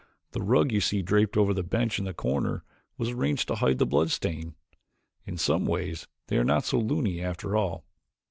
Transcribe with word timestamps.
The 0.31 0.41
rug 0.41 0.71
you 0.71 0.81
see 0.81 1.03
draped 1.03 1.37
over 1.37 1.53
the 1.53 1.61
bench 1.61 1.99
in 1.99 2.05
the 2.05 2.13
corner 2.15 2.63
was 2.97 3.11
arranged 3.11 3.47
to 3.49 3.55
hide 3.57 3.77
the 3.77 3.85
blood 3.85 4.09
stain 4.09 4.55
in 5.27 5.37
some 5.37 5.67
ways 5.67 6.07
they 6.25 6.37
are 6.37 6.43
not 6.43 6.63
so 6.65 6.79
loony 6.79 7.21
after 7.23 7.55
all." 7.55 7.85